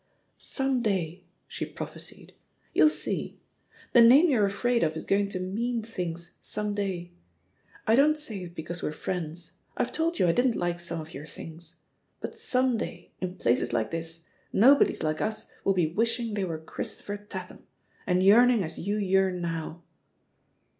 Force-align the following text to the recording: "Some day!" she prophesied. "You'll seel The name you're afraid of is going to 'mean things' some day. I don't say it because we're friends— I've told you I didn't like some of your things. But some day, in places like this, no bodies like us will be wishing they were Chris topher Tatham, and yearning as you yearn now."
"Some 0.39 0.81
day!" 0.81 1.25
she 1.47 1.63
prophesied. 1.63 2.33
"You'll 2.73 2.89
seel 2.89 3.35
The 3.93 4.01
name 4.01 4.31
you're 4.31 4.47
afraid 4.47 4.81
of 4.81 4.97
is 4.97 5.05
going 5.05 5.29
to 5.29 5.39
'mean 5.39 5.83
things' 5.83 6.37
some 6.41 6.73
day. 6.73 7.11
I 7.85 7.93
don't 7.93 8.17
say 8.17 8.41
it 8.45 8.55
because 8.55 8.81
we're 8.81 8.93
friends— 8.93 9.51
I've 9.77 9.91
told 9.91 10.17
you 10.17 10.25
I 10.27 10.31
didn't 10.31 10.55
like 10.55 10.79
some 10.79 10.99
of 11.01 11.13
your 11.13 11.27
things. 11.27 11.81
But 12.19 12.35
some 12.35 12.77
day, 12.79 13.11
in 13.21 13.35
places 13.35 13.73
like 13.73 13.91
this, 13.91 14.25
no 14.51 14.73
bodies 14.75 15.03
like 15.03 15.21
us 15.21 15.51
will 15.63 15.73
be 15.75 15.93
wishing 15.93 16.33
they 16.33 16.45
were 16.45 16.57
Chris 16.57 16.99
topher 16.99 17.29
Tatham, 17.29 17.67
and 18.07 18.23
yearning 18.23 18.63
as 18.63 18.79
you 18.79 18.95
yearn 18.97 19.39
now." 19.39 19.83